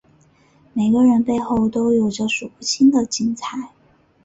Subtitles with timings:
[0.73, 3.69] 每个人背后都有数不清的精彩